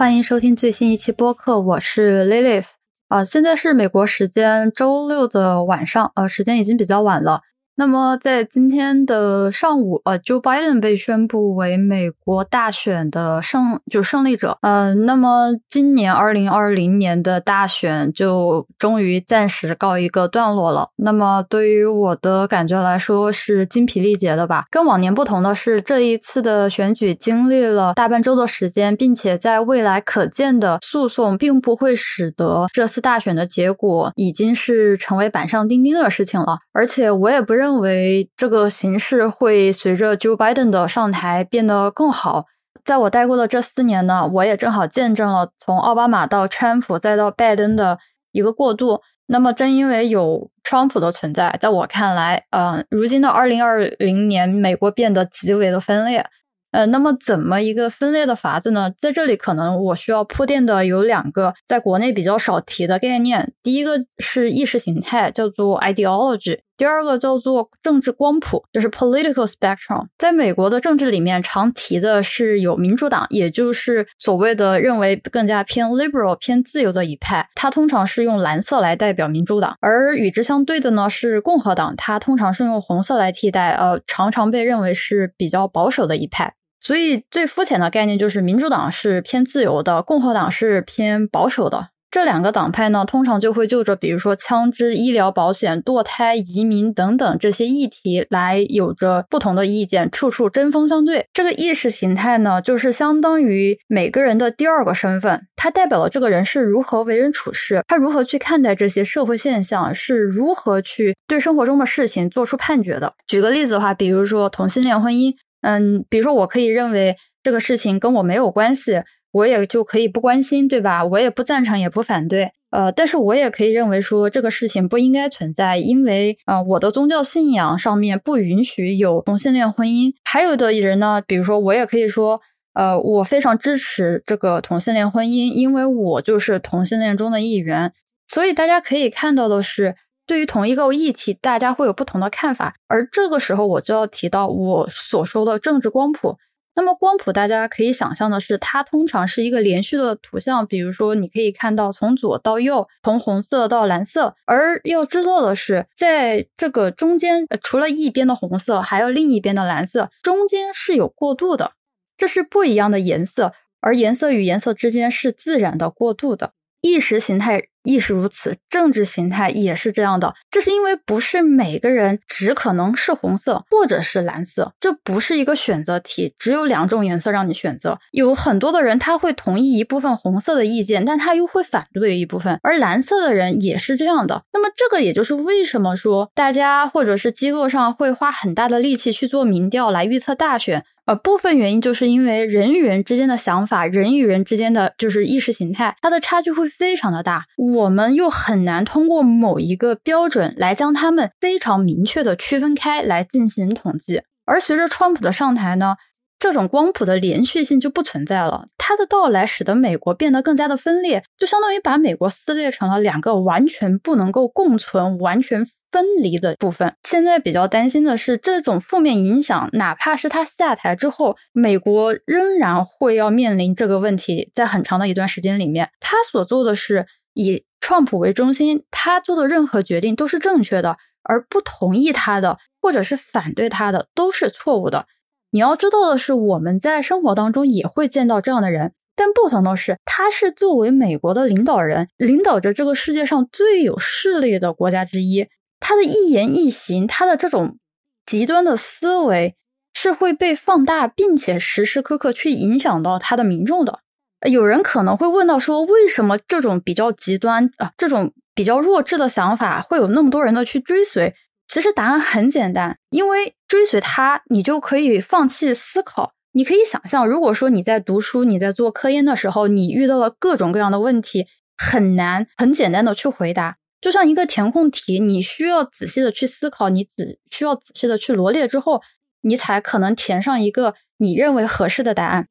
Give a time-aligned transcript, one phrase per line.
[0.00, 2.68] 欢迎收听最新一期播客，我是 Lilith。
[3.08, 7.42] 啊，现在是美国时间周六的晚上，呃，时间已经比较晚了。
[7.80, 14.58] 那么在今天的上午，呃，Joe Biden 被宣布为美国大选的胜就胜利者。
[14.60, 20.90] 呃，那么今年二零二零年的大选就终于暂时告一个段落了。
[20.96, 24.66] 那么对于我的感觉来说是精疲力竭的吧。
[24.70, 36.58] 跟往年不同的是，这一次的选举经历了大半周的时间，并且在未来可见的诉讼并不会使得这次大选的结果已经是成为板上钉钉的事情了。
[36.74, 37.69] 而且我也不认。
[37.70, 42.46] 认为这个形势会随着 Joe Biden 的上台变得更好。
[42.84, 48.00] 在我待过的这四年呢，我也正好见证了从奥巴马到川普再到拜登的
[48.32, 49.00] 一个过渡。
[49.26, 56.26] 那么，正因为有川普的存在，在我看来，嗯，如今的二零二零年，美国变得极为的分裂。
[56.72, 58.90] 呃，那么怎么一个分裂的法子呢？
[58.98, 63.52] 在这里可能我需要铺垫的有两个，在国内比较少提的概念。
[63.62, 70.06] 第一个是意识形态，叫做 ideology；第二个叫做政治光谱，就是 political spectrum。
[70.16, 86.54] 在美国的政治里面，常提的是有民主党，也就是所谓的认为更加偏 liberal、偏自由的一派，它通常是用蓝色来代表民主党；而与之相对的呢是共和党，它通常是用红色来替代，呃，常常被认为是比较保守的一派。
[86.80, 91.88] 所以最肤浅的概念就是，民主党是偏自由的，共和党是偏保守的。
[92.10, 101.26] 这两个党派呢，通常就会就着比如说枪支、医疗保险、堕胎、移民等等这些议题来有着不同的意见，处处针锋相对。
[101.32, 113.14] 这个意识形态呢，就是相当于每个人的第二个身份，它代表了这个人是如何为人处事，他如何去看待这些社会现象，是如何去对生活中的事情做出判决的。
[113.28, 115.34] 举个例子的话，比如说同性恋婚姻。
[115.62, 119.02] 嗯，比如说，我可以认为这个事情跟我没有关系，
[119.32, 121.04] 我也就可以不关心，对吧？
[121.04, 122.52] 我也不赞成，也不反对。
[122.70, 130.12] 呃，但是我也可以认为说这个事情不应该存在，因为呃，我的宗教信仰上面不允许有同性恋婚姻。
[130.24, 132.40] 还有的人呢，比如说，我也可以说，
[132.74, 137.92] 呃，我非常支持这个同性恋婚姻，因为我就是同性恋中的一员。
[138.28, 139.96] 所以大家可以看到的是。
[140.26, 146.36] 对于同一个议题，大家会有不同的看法，而这个时候我就要提到我所说的政治光谱。
[146.74, 154.34] 那么光谱，大家可以想象的是，它通常是一个连续的图像，比如说你可以看到从左到右，从红色到蓝色。
[154.46, 161.72] 而要知道的是，在这个中间，除了一边的红色，还有另一边的蓝色，中间是有过渡的，
[162.16, 166.52] 这是不一样的颜色，而颜色与颜色之间是自然的过渡的。
[166.82, 170.34] 意识形态亦是如此，政治形态也是这样的。
[170.50, 177.98] 这是因为不是每个人只可能是红色或者是蓝色，这不是一个选择题，只有两种颜色让你选择。
[178.10, 184.42] 有很多的人他会同意一部分红色的意见，但他又会反对一部分，而蓝色的人也是这样的。
[184.52, 190.84] 那么这个也就是为什么说大家或者是机构上会花很大的力气去做民调来预测大选。
[191.06, 204.22] 呃，部分原因就是因为人与人之间的想法，人与人之间的就是意识形态，它的差距会非常的大，我们又很难通过某一个标准来将他们非常明确的区分开来进行统计。
[204.44, 205.96] 而随着川普的上台呢，
[206.38, 215.66] 这种光谱的连续性就不存在了，它的到来使得美国变得更加的分裂，就相当于把美国撕裂成了两个完全不能够共存、完全。
[215.92, 235.06] 分离的部分，现在比较担心的是，这种负面影响，哪怕是他下台之后，美国仍然会要面临这个问题，在很长的一段时间里面，他所做的是以川普为中心，他做的任何决定都是正确的，而不同意他的或者是反对他的都是错误的。
[235.52, 245.48] 你要知道的是，我们在生活当中也会见到这样的人，但不同的是，他是作为美国的领导人，领导着这个世界上最有势力的国家之一。
[245.80, 247.78] 他的一言一行，他的这种
[248.24, 249.56] 极端的思维
[249.92, 254.00] 是会被放大，并且时时刻刻去影响到他的民众的。
[254.48, 261.34] 有人可能会问到说，为什么这种比较极端啊，这种比较弱智的想法会有那么多人的去追随？
[261.66, 266.32] 其实答案很简单，因为追随他，你就可以放弃思考。
[266.52, 271.46] 你可以想象，如果说你在读书、你在做科研的时候，你遇到了各种各样的问题，
[271.76, 273.76] 很难很简单的去回答。
[274.00, 279.00] 就像一个填空题，你需要仔细的去思考，你仔需要仔细的去罗列之后，
[279.42, 282.48] 你才可能填上一个你认为合适的答案。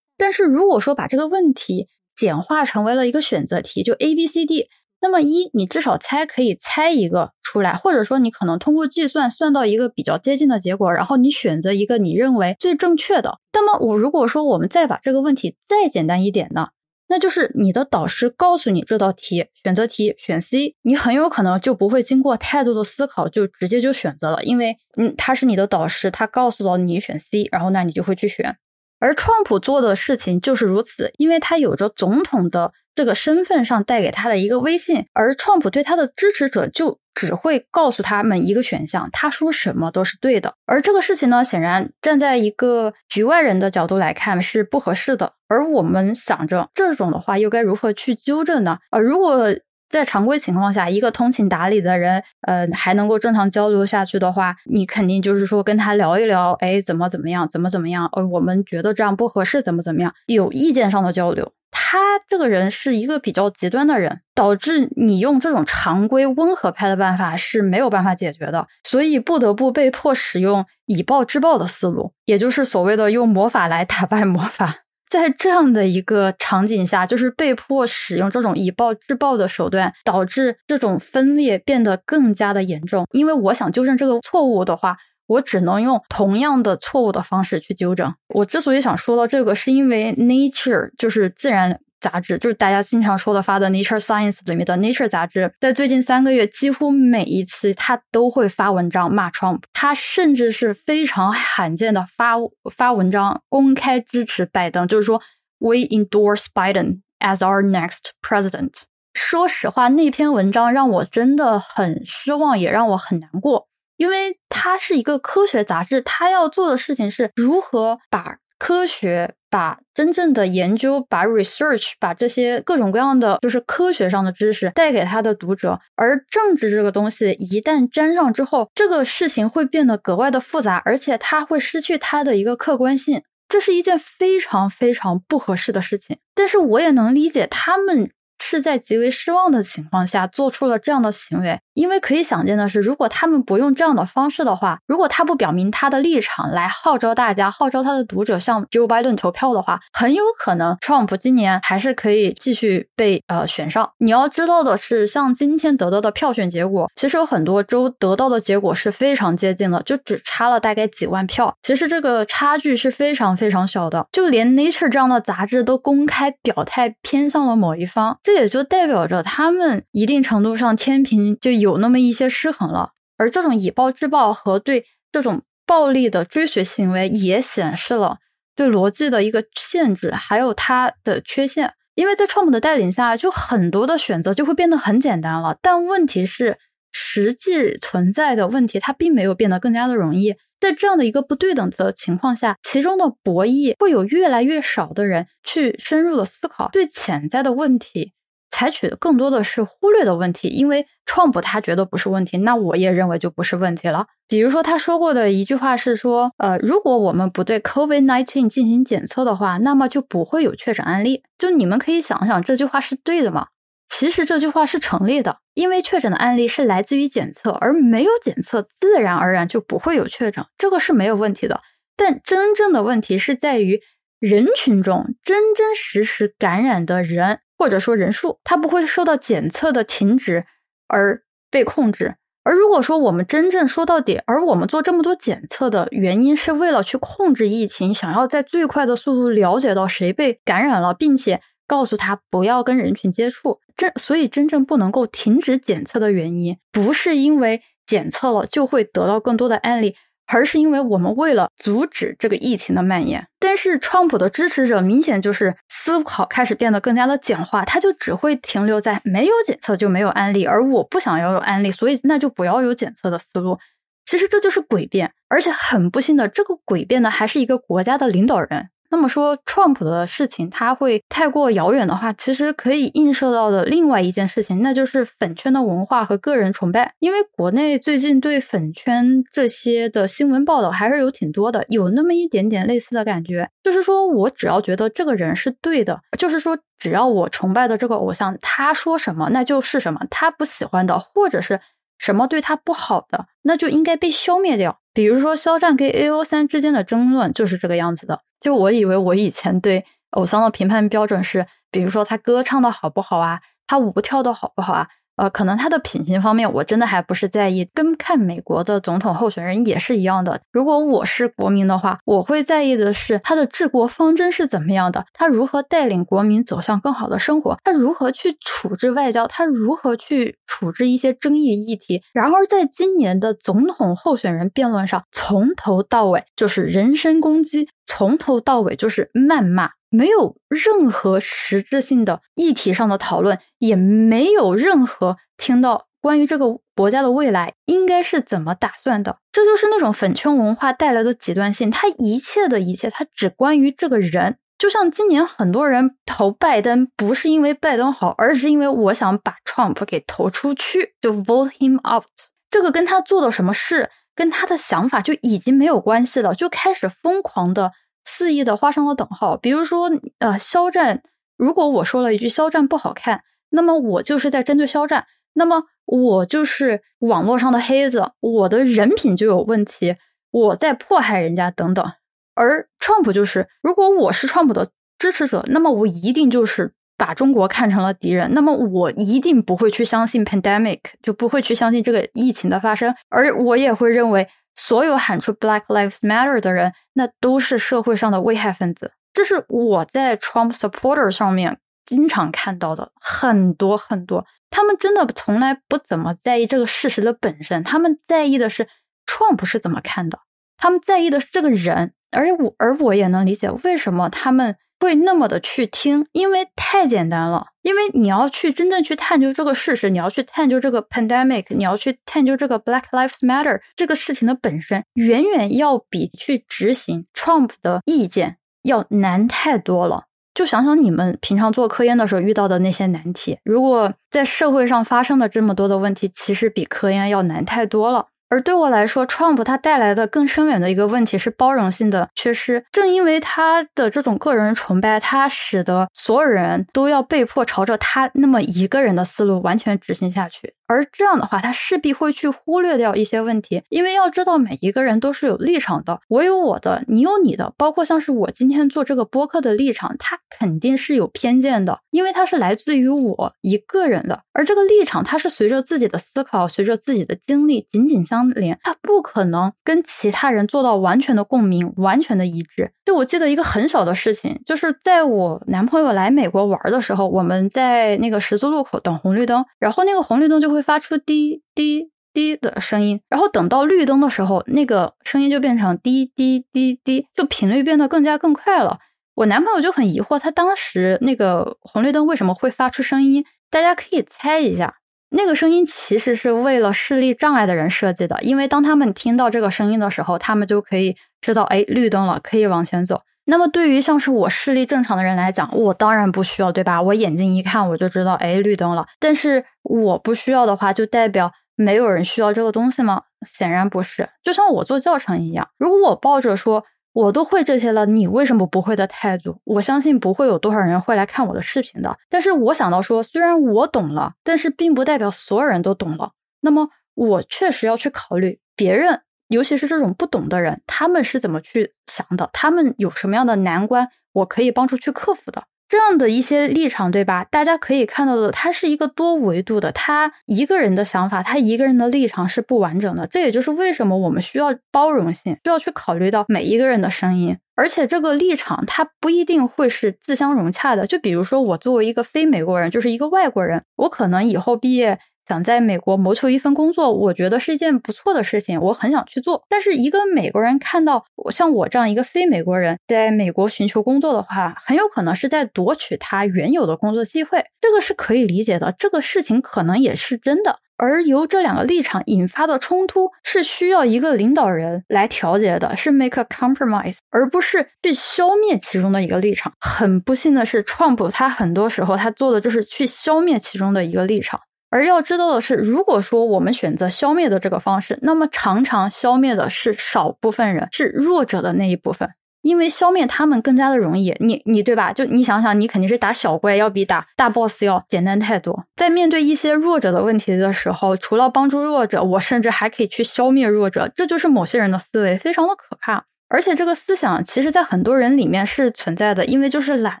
[0.16, 4.68] 但是如果说把这个问题简化成为了一个选择题，就 A、B、C、D，
[5.00, 13.38] 那么一你至少猜可以猜一个出来，或者说你可能通过计算算到一个比较接近的结果，然后你选择一个你认为最正确的。
[13.52, 16.68] 那么我如果说我们再把这个问题再简单一点呢？
[17.08, 28.56] 那就是你的导师告诉你这道题，选择题选 C，你很有可能就不会经过太多的思考就直接就选择了，因为嗯他是你的导师，他告诉了你选 C，然后那你就会去选。
[29.02, 40.54] 而川普做的事情就是如此，因为他有着总统的这个身份上带给他的一个威信，而川普对他的支持者就只会告诉他们一个选项，他说什么都是对的。
[40.66, 45.32] 而这个事情呢，显然站在一个局外人的角度来看是不合适的。
[45.48, 48.78] 而我们想着这种的话又该如何去纠正呢？
[48.92, 49.52] 呃，如果
[49.92, 61.52] 在常规情况下，一个通情达理的人，呃，还能够正常交流下去的话，你肯定就是说跟他聊一聊，哎，怎么怎么样，怎么怎么样，呃，我们觉得这样不合适，怎么怎么样，有意见上的交流。
[61.70, 74.84] 他这个人是一个比较极端的人，导致你用这种常规温和派的办法是没有办法解决的，所以不得不被迫使用以暴制暴的思路，也就是所谓的用魔法来打败魔法。
[75.12, 83.04] 在这样的一个场景下，就是被迫使用这种以暴制暴的手段，导致这种分裂变得更加的严重。
[83.12, 88.10] 因为我想纠正这个错误的话，我只能用同样的错误的方式去纠正。
[88.34, 91.78] 我之所以想说到这个，是因为 Nature 就是自然。
[92.02, 102.32] 杂志就是大家经常说的发的《Nature Science》里面的《Nature》杂志，在最近三个月，几乎每一次他都会发文章骂 Trump，他甚至是非常罕见的发
[102.74, 105.22] 发文章公开支持拜登，就是说
[105.60, 108.82] We endorse Biden as our next president。
[109.14, 119.34] 说实话，那篇文章让我真的很失望，也让我很难过，因为它是一个科学杂志，它要做的事情是如何把科学。
[119.52, 136.16] 把真正的研究，把 research，把这些各种各样的就是科学上的知识带给他的读者，而政治这个东西一旦沾上之后，这个事情会变得格外的复杂，而且它会失去它的一个客观性，这是一件非常非常不合适的事情。
[136.34, 138.10] 但是我也能理解他们。
[138.52, 153.90] 是在极为失望的情况下做出了这样的行为，因为可以想见的是，如果他们不用这样的方式的话，如果他不表明他的立场来号召大家、号召他的读者向 Joe Biden 投票的话，很有可能 Trump 今年还是可以继续被呃选上。
[153.96, 161.56] 你要知道的是，像今天得到的票选结果，其实有很多州得到的结果是非常接近的，就只差了大概几万票。
[161.62, 178.18] 其实这个差距是非常非常小的，就连 Nature 这样的杂志都公开表态偏向了某一方，这也也就代表着他们一定程度上天平就有那么一些失衡了，而这种以暴制暴和对这种暴力的追随行为，也显示了
[178.54, 181.72] 对逻辑的一个限制，还有它的缺陷。
[181.94, 186.58] 因为在川普的带领下，就很多的选择就会变得很简单了，但问题是，
[186.90, 190.34] 实际存在的问题它并没有变得更加的容易。
[190.58, 198.12] 在这样的一个不对等的情况下，其中的博弈会有越来越少的人去深入的思考对潜在的问题，
[198.52, 200.46] 采取的更多的是忽略的问题。
[200.46, 204.06] 因为创普他觉得不是问题，那我也认为就不是问题了。
[204.28, 211.24] 比如说他说过的一句话是说，呃，如果我们不对 COVID-19 进行检测的话，那么就不会有确诊案例。
[211.36, 213.48] 就你们可以想想，这句话是对的吗？
[213.88, 221.60] 其实这句话是成立的，因为确诊的案例是来自于检测，而没有检测，自然而然就不会有确诊，这个是没有问题的。
[221.94, 223.82] 但真正的问题是在于
[224.18, 230.46] 人群中真真实实感染的人，或者说人数，它不会受到检测的停止
[230.88, 232.16] 而被控制。
[232.42, 241.40] 而如果说我们真正说到底，而我们做这么多检测的原因是为了去控制疫情，想要在最快的速度了解到谁被感染了，并且。
[241.64, 249.94] 告诉他不要跟人群接触，真所以真正不能够停止检测的原因，不是因为检测了就会得到更多的案例，
[250.32, 253.26] 而是因为我们为了阻止这个疫情的蔓延。
[253.38, 263.58] 但是，川普的支持者明显就是思考开始变得更加的简化，他就只会停留在没有检测就没有案例，而我不想要有案例，所以那就不要有检测的思路。
[264.04, 268.68] 其实这就是诡辩，而且很不幸的，这个诡辩呢还是一个国家的领导人。
[268.92, 276.92] 那么说，Trump 的事情他会太过遥远的话，其实可以映射到的另外一件事情，那就是粉圈的文化和个人崇拜。
[276.98, 291.58] 因为国内最近对粉圈这些的新闻报道还是有挺多的，有那么一点点类似的感觉，就是说我只要觉得这个人是对的，就是说只要我崇拜的这个偶像他说什么那就是什么，他不喜欢的或者是
[292.02, 294.80] 什么对他不好的，那就应该被消灭掉。
[294.92, 298.22] 比如说肖战跟 A O 三之间的争论就是这个样子的。
[298.40, 310.40] 就我以为我以前对偶像的评判标准是，比如说他歌唱的好不好啊，他舞跳的好不好啊，呃，可能他的品行方面我真的还不是在意，跟看美国的总统候选人也是一样的。
[310.50, 322.02] 如果我是国民的话，我会在意的是他的治国方针是怎么样的，他如何带领国民走向更好的生活，他如何去处置外交，他如何去处置一些争议议题。
[322.12, 329.70] 然而，在今年的总统候选人辩论上，从头到尾就是人身攻击，从头到尾就是谩骂。
[329.94, 339.18] 没有任何实质性的议题上的讨论，也没有任何听到关于这个国家的未来应该是怎么打算的。
[339.30, 341.70] 这就是那种粉圈文化带来的极端性。
[341.70, 344.38] 他一切的一切，他只关于这个人。
[344.56, 352.06] 就像今年很多人投拜登，不是因为拜登好，而是因为我想把 Trump 给投出去，就 vote him out。
[352.48, 357.72] 这个跟他做的什么事，跟他的想法就已经没有关系了，就开始疯狂的。
[358.04, 359.88] 肆意的画上了等号，比如说，
[360.18, 361.04] 呃，肖战，
[361.36, 369.94] 如果我说了一句肖战不好看，那么我就是在针对肖战，那么我就是网络上的黑子，我的人品就有问题，
[370.32, 371.92] 我在迫害人家等等。
[372.34, 384.28] 而 Trump 就是，如果我是 Trump 的支持者，那么我一定就是把中国看成了敌人，那么我一定不会去相信 pandemic，就不会去相信这个疫情的发生，而我也会认为。
[384.54, 388.92] 所有喊出 Black Lives Matter 的人，那都是社会上的危害分子。
[389.14, 394.26] 这是我在 Trump supporter 上面经常看到的很多很多。
[394.50, 398.68] 他们真的从来不怎么在意这个事实的本身，他们在意的是
[399.06, 400.18] Trump 是怎么看的，
[400.58, 401.94] 他们在意的是这个人。
[402.10, 404.56] 而我，而我也能理解为什么他们。
[404.82, 407.46] 会那么的去听，因为太简单了。
[407.62, 420.06] 因为你要去真正去探究这个事实，你要去探究这个 pandemic，你要去探究这个 Black Lives Matter 这个事情的本身，远远要比去执行 Trump 的意见要难太多了。
[420.34, 428.08] 就想想你们平常做科研的时候遇到的那些难题，如果在社会上发生的这么多的问题，其实比科研要难太多了。
[428.32, 432.64] 而对我来说，Trump 他带来的更深远的一个问题是包容性的缺失。
[432.72, 440.54] 正因为他的这种个人崇拜，他使得所有人都要被迫朝着他那么一个人的思路完全执行下去。
[440.72, 462.72] 而这样的话，他势必会去忽略掉一些问题，因为要知道每一个人都是有立场的，我有我的，你有你的，包括像是我今天做这个播客的立场，它肯定是有偏见的，因为它是来自于我一个人的，而这个立场它是随着自己的思考，随着自己的经历紧紧相连，它不可能跟其他人做到完全的共鸣，完全的一致。
[462.86, 470.61] 就我记得一个很小的事情，就是在我男朋友来美国玩的时候，我们在那个十字路口等红绿灯，然后那个红绿灯就会。
[470.62, 478.78] 发出滴滴滴的声音，然后等到绿灯的时候，那个声音就变成滴滴滴滴，就频率变得更加更快了。
[479.14, 483.24] 我男朋友就很疑惑，他当时那个红绿灯为什么会发出声音？
[483.50, 484.76] 大家可以猜一下，
[485.10, 493.02] 那个声音其实是为了视力障碍的人设计的，因为当他们听到这个声音的时候，他们就可以知道，哎，绿灯了，可以往前走。
[493.24, 496.82] 那么对于像是我视力正常的人来讲，我当然不需要，对吧？
[496.82, 498.86] 我眼睛一看我就知道，哎，绿灯了。
[498.98, 503.02] 但是我不需要的话，就代表没有人需要这个东西吗？
[503.26, 504.08] 显然不是。
[504.24, 511.96] 就像我做教程一样，如果我抱着说我都会这些了，你为什么不会的态度，我相信不会有多少人会来看我的视频的。
[512.10, 516.10] 但是我想到说，虽然我懂了，但是并不代表所有人都懂了。
[516.40, 519.02] 那么我确实要去考虑别人。
[519.32, 522.28] 尤其是这种不懂的人，他们是怎么去想的？
[522.32, 525.44] 他们有什么样的难关，我可以帮助去克服的？
[525.68, 527.24] 这样的一些立场，对吧？
[527.24, 533.06] 大家可以看到的，它是一个多维度的，他一个人的想法，他一个人的立场是不完整的。
[533.06, 540.86] 这也就是为什么我们需要包容性，需要去考虑到每一个人的声音，而且这个立场它不一定会是自相融洽的。
[540.86, 544.98] 就比如说，我作为一个非美国人，就是一个外国人，我可能以后毕业。
[545.28, 549.42] 想在美国谋求一份工作，我觉得是一件不错的事情，我很想去做。
[549.48, 558.74] 但是一个美国人看到像我这样一个非美国人在美国寻求工作的话，很有可能是在夺取他原有的工作机会，这个是可以理解的。
[558.76, 560.58] 这个事情可能也是真的。
[560.78, 569.52] 而由这两个立场引发的冲突，是需要一个领导人来调节的，是 make a compromise，而不是去消灭其中的一个立场。
[569.60, 574.40] 很不幸的是，Trump 他很多时候他做的就是去消灭其中的一个立场。
[574.72, 582.08] 而要知道的是，如果说我们选择消灭的这个方式，那么常常消灭的是少部分人，是弱者的那一部分，
[582.40, 584.16] 因为消灭他们更加的容易。
[584.18, 584.90] 你你对吧？
[584.90, 588.64] 就你想想，你肯定是打小怪要比打大 boss 要简单太多。
[588.74, 596.06] 在面对一些弱者的问题的时候，除了帮助弱者，我甚至还可以去消灭弱者，这就是某些人的思维，非常的可怕。
[596.32, 600.00] 而且这个思想其实，在很多人里面是存在的，因为就是懒，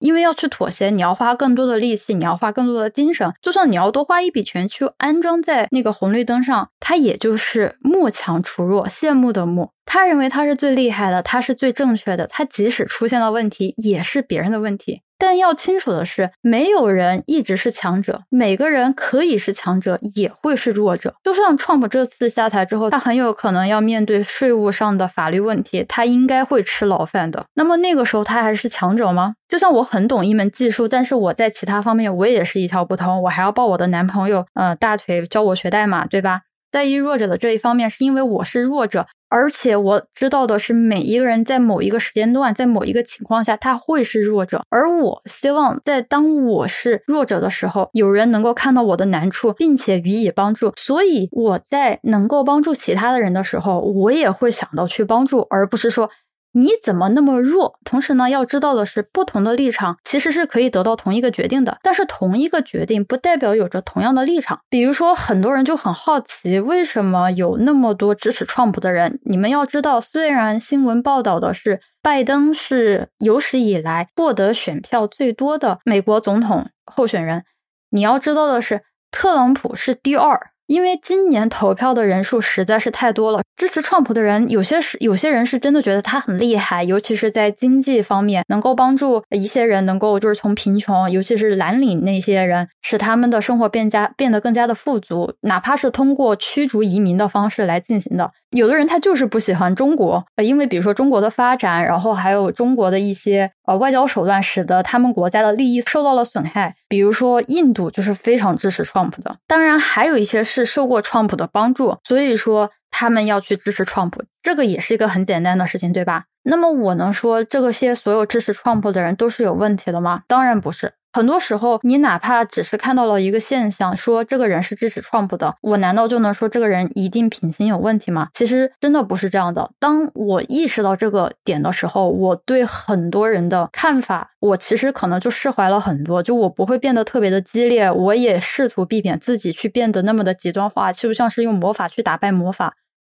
[0.00, 9.70] 因为要去妥协，你要花更多的力气，你要花更多的精神，就算你要多花一笔钱去安装在那个红绿灯上，他也就是慕强除弱，羡慕的慕。
[9.84, 15.02] 他认为他是最厉害的，他是最正确的，他即使出现了问题，也是别人的问题。
[15.18, 21.14] 但要清楚的是，没有人一直是强者，每个人可以是强者，也会是弱者。
[21.24, 27.44] 就像 Trump 这次下台之后，他很有可能要面对税务上的法律问题，他应该会吃牢饭的。
[27.54, 29.34] 那么那个时候他还是强者吗？
[29.48, 36.42] 就像我很懂一门技术，但是我在其他方面我也是一窍不通，我还要抱我的男朋友呃大腿教我学代码，对吧？
[36.76, 39.06] 在意弱者的这一方面，是因为我是弱者。
[39.30, 44.62] 而且我知道的是，每一个人在某一个时间段，在某一个情况下，他会是弱者。
[44.68, 50.74] 而我希望在当我是弱者的时候，有人能够看到我的难处，并且予以帮助。
[50.76, 56.10] 所以我在能够帮助其他的人的时候，我也会想到去帮助，而不是说。
[56.58, 57.78] 你怎么那么弱？
[57.84, 61.76] 同时呢，要知道的是，不同的立场其实是可以得到同一个决定的。
[61.82, 64.60] 但是同一个决定不代表有着同样的立场。
[64.70, 69.20] 比如说，很多人就很好奇，为什么有那么多支持川普的人？
[69.26, 77.44] 你们要知道，虽然新闻报道的是拜登是有史以来获得选票最多的美国总统候选人，
[77.90, 80.40] 你要知道的是，特朗普是第二。
[80.66, 98.32] 因为今年投票的人数实在是太多了，支持川普的人有些是有些人是真的觉得他很厉害，尤其是在经济方面能够帮助一些人能够就是从贫穷，尤其是蓝领那些人，使他们的生活变加变得更加的富足，哪怕是通过驱逐移民的方式来进行的。
[98.50, 106.76] 有的人他就是不喜欢中国，呃，因为比如说中国的发展，然后还有中国的一些呃外交手段，使得他们国家的利益受到了损害。
[106.88, 114.12] 比如说印度就是非常支持 Trump 的，当然还有一些是受过 Trump 的帮助，所以说他们要去支持 Trump，
[114.42, 116.24] 这个也是一个很简单的事情，对吧？
[116.44, 120.22] 那么我能说这个些所有支持 Trump 的人都是有问题的吗？
[120.28, 120.92] 当然不是。
[121.16, 128.28] 很多时候，你哪怕只是看到了一个现象，说这个人是支持 Trump 的，我难道就能说这个人一定品行有问题吗？
[128.34, 129.70] 其实真的不是这样的。
[129.78, 142.74] 当我意识到这个点的时候，我对很多人的看法，我其实可能就释怀了很多，就我不会变得特别的激烈，我也试图避免自己去变得那么的极端化，就像是用魔法去打败魔法，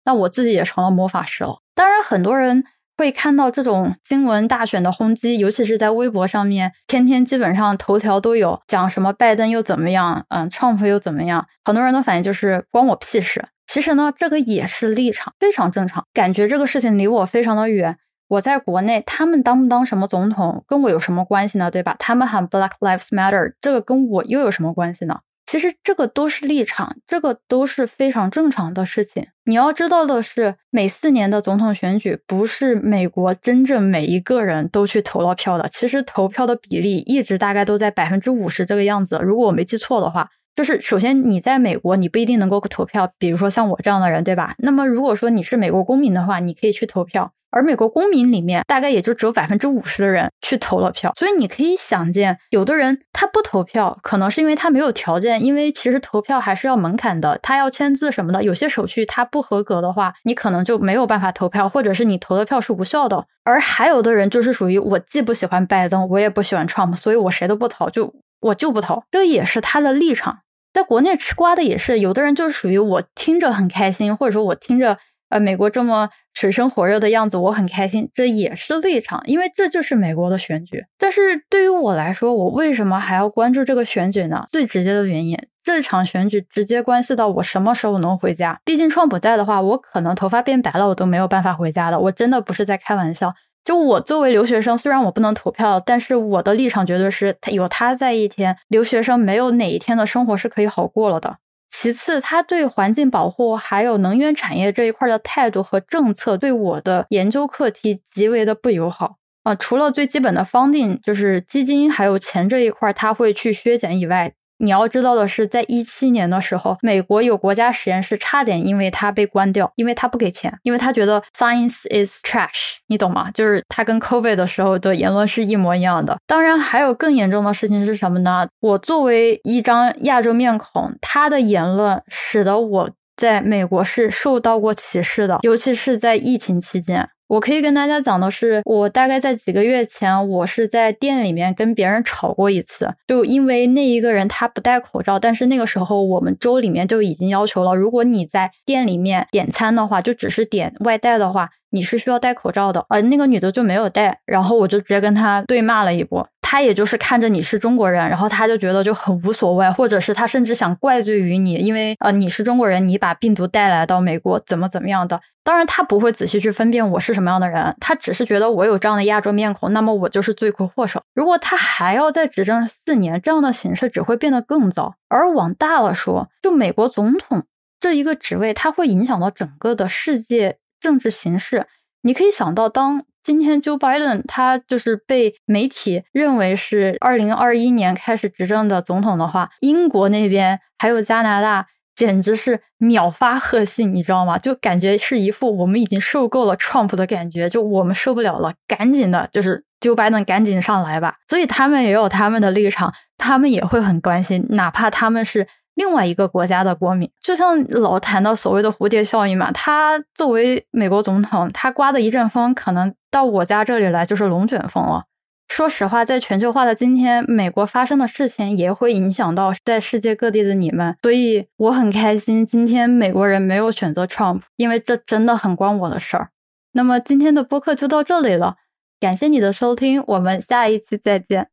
[0.05, 1.61] 那我自己也成了魔法师了。
[1.73, 2.63] 当然，很多人。
[2.97, 13.47] 会看到这种新闻大选的轰击，尤其是在微博上面，天天基本上头条都有讲什么拜登又怎么样，嗯，Trump 又怎么样，很多人的反应就是关我屁事。
[13.67, 16.05] 其实呢，这个也是立场，非常正常。
[16.13, 17.97] 感觉这个事情离我非常的远。
[18.29, 21.69] 我在国内，他们当不当什么总统跟我有什么关系呢？
[21.69, 21.95] 对吧？
[21.99, 25.19] 他们喊 Black Lives Matter，这个跟我又有什么关系呢？
[25.47, 29.25] 其实这个都是立场，这个都是非常正常的事情。
[29.45, 35.69] 你要知道的是，每四年的总统选举不是美国真正每一个人都去投了票的。
[35.69, 39.19] 其实投票的比例一直大概都在百分之五十这个样子。
[39.23, 43.09] 如果我没记错的话，就是首先你在美国，你不一定能够投票。
[43.17, 44.53] 比如说像我这样的人，对吧？
[44.57, 47.31] 那么如果说你是美国公民的话，你可以去投票。
[47.49, 63.25] 而美国公民里面，大概也就只有百分之五十的人去投了票，所以你可以想见，有的人他不投票，可能是因为他没有条件，因为其实投票还是要门槛的，他要签字什么的，有些手续他不合格的话，你可能就没有办法投票，或者是你投的票是无效的。
[63.43, 70.39] 而还有的人就是属于我既不喜欢拜登，我也不喜欢 Trump，所以我谁都不投，就我就不投，这也是他的立场。
[70.73, 74.97] 在国内吃瓜的也是，有的人就是属于我听着很开心，或者说我听着。
[75.29, 80.85] 呃，美国这么水深火热的样子，我很开心，这也是立场，因为这就是美国的选举。
[80.97, 84.45] 但是对于我来说，我为什么还要关注这个选举呢？
[84.51, 88.59] 最直接的原因，这场选举直接关系到我什么时候能回家。
[88.63, 91.99] 毕竟川普在的话，我可能头发变白了，我都没有办法回家的。
[91.99, 93.33] 我真的不是在开玩笑。
[93.65, 101.39] 就我作为留学生，虽然我不能投票，但是我的立场绝对是，他有他在一天，留学生没有哪一天的生活是可以好过了的。
[101.69, 109.53] 其次，他对环境保护还有能源产业这一块的态度和政策，对我的研究课题极为的不友好啊！
[109.55, 114.33] 除了最基本的方定就是基金还有钱这一块，他会去削减以外。
[114.59, 123.29] 你要知道的是，在一七年的时候，美国有国家实验室差点因为他被关掉，因为他不给钱，因为他觉得 science is trash，你懂吗？
[123.31, 126.17] 就是他跟 COVID 的时候的言论是一模一样的。
[126.25, 128.47] 当然，还有更严重的事情是什么呢？
[128.59, 137.09] 我作为一张亚洲面孔，他的言论使得我在美国是受到过歧视的，尤其是在疫情期间。
[137.27, 156.27] 我可以跟大家讲的是，我大概在几个月前，我是在店里面跟别人吵过一次，就因为那一个人他不戴口罩，但是那个时候我们州里面就已经要求了，如果你在店里面点餐的话，就只是点外带的话，你是需要戴口罩的，而那个女的就没有戴，然后我就直接跟她对骂了一波。
[156.49, 165.19] 他也就是看着你是中国人，然后他就觉得就很无所谓，或者是他甚至想怪罪于你，因为呃你是中国人，你把病毒带来到美国，怎么怎么样的。
[165.43, 171.01] 当然他不会仔细去分辨我是什么样的人，他只是觉得我有这样的亚洲面孔，那么我就是罪魁祸首。
[171.13, 174.95] 如果他还要再执政四年，这样的形势只会变得更糟。
[175.09, 177.43] 而往大了说，就美国总统
[177.77, 181.67] 这一个职位，它会影响到整个的世界政治形势。
[182.03, 194.37] 你可以想到，当今天 Joe Biden 他就是被媒体认为是二零二一年开始执政的总统的话，英国那边还有加拿大简直是秒发贺信，你知道吗？
[194.37, 201.15] 就感觉是一副我们已经受够了 Trump 的感觉，就我们受不了了，赶紧的，就是 Joe Biden 赶紧上来吧。
[201.27, 205.45] 所以他们也有他们的立场，他们也会很关心，哪怕他们是。
[205.77, 215.03] 另外一个国家的国民，就像老谈到所谓的蝴蝶效应嘛，他作为美国总统，他刮的一阵风，可能到我家这里来就是龙卷风了。
[215.47, 226.29] 说实话，在全球化的今天，美国发生的事情也会影响到在世界各地的你们，所以我很开心，今天美国人没有选择 Trump，因为这真的很关我的事儿。
[226.71, 228.55] 那么今天的播客就到这里了，
[228.99, 231.49] 感谢你的收听，我们下一期再见。